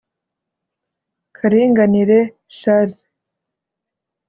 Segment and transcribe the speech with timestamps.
[1.37, 2.17] Karinganire
[2.57, 2.97] Charles